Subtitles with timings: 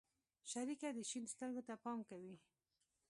[0.51, 2.21] شريکه دې شين سترگو ته پام دى؟